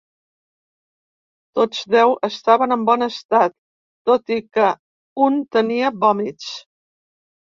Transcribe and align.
Tots 1.57 1.81
deu 1.95 2.13
estaven 2.27 2.73
en 2.75 2.85
bon 2.87 3.07
estat, 3.07 3.53
tot 4.11 4.33
i 4.37 4.39
que 4.57 4.71
un 5.27 5.37
tenia 5.57 5.93
vòmits. 6.05 6.49